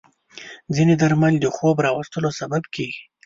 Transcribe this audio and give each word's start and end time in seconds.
ځینې 0.75 0.93
درمل 1.01 1.33
د 1.41 1.45
خوب 1.55 1.77
راوستلو 1.87 2.29
سبب 2.39 2.63
کېږي. 2.75 3.01